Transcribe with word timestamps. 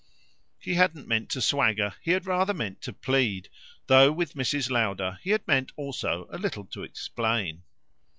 He 0.57 0.73
hadn't 0.73 1.07
meant 1.07 1.29
to 1.29 1.41
swagger, 1.41 1.93
he 2.01 2.09
had 2.09 2.25
rather 2.25 2.55
meant 2.55 2.81
to 2.81 2.91
plead, 2.91 3.49
though 3.85 4.11
with 4.11 4.33
Mrs. 4.33 4.71
Lowder 4.71 5.19
he 5.21 5.29
had 5.29 5.47
meant 5.47 5.71
also 5.75 6.27
a 6.31 6.39
little 6.39 6.65
to 6.65 6.81
explain. 6.81 7.61